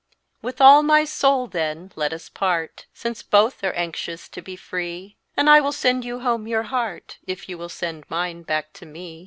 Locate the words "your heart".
6.47-7.19